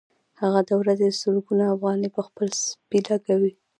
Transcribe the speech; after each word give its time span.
هغه 0.41 0.61
د 0.69 0.71
ورځې 0.81 1.17
سلګونه 1.21 1.63
افغانۍ 1.73 2.09
په 2.15 2.21
خپل 2.27 2.47
سپي 2.63 2.99
لګوي 3.09 3.51